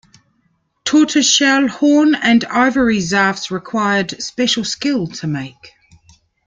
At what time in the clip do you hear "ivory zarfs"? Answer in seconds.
2.45-3.51